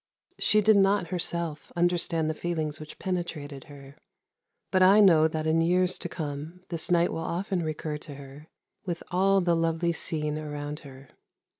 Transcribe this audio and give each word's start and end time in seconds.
She 0.39 0.61
did 0.61 0.77
not 0.77 1.09
herself 1.09 1.71
understand 1.75 2.27
the 2.27 2.33
feelings 2.33 2.79
which 2.79 2.97
penetrated 2.97 3.65
her, 3.65 3.97
but 4.71 4.81
I 4.81 4.99
know 4.99 5.27
that 5.27 5.45
in 5.45 5.61
years 5.61 5.99
to 5.99 6.09
come 6.09 6.63
this 6.69 6.89
night 6.89 7.11
will 7.13 7.19
often 7.19 7.61
recur 7.61 7.97
to 7.97 8.15
her 8.15 8.47
with 8.83 9.03
all 9.11 9.41
the 9.41 9.55
lovely 9.55 9.93
scene 9.93 10.39
around 10.39 10.79
her. 10.79 11.09